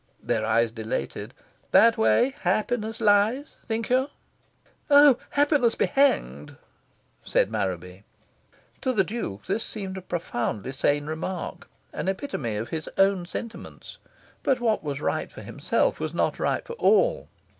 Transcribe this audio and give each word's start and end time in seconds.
Their 0.23 0.43
eyes 0.43 0.71
dilated. 0.71 1.35
"That 1.69 1.95
way 1.95 2.33
happiness 2.41 2.99
lies, 2.99 3.57
think 3.67 3.87
you?" 3.91 4.07
"Oh, 4.89 5.19
happiness 5.29 5.75
be 5.75 5.85
hanged!" 5.85 6.55
said 7.23 7.51
Marraby. 7.51 8.03
To 8.81 8.93
the 8.93 9.03
Duke 9.03 9.45
this 9.45 9.63
seemed 9.63 9.97
a 9.97 10.01
profoundly 10.01 10.71
sane 10.71 11.05
remark 11.05 11.67
an 11.93 12.07
epitome 12.07 12.55
of 12.55 12.69
his 12.69 12.89
own 12.97 13.27
sentiments. 13.27 13.99
But 14.41 14.59
what 14.59 14.83
was 14.83 15.01
right 15.01 15.31
for 15.31 15.41
himself 15.43 15.99
was 15.99 16.15
not 16.15 16.39
right 16.39 16.65
for 16.65 16.73
all. 16.77 17.27